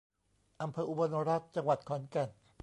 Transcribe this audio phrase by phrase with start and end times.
[0.61, 2.29] อำเภออุบลรัตน์ จังหวัดขอนแก่น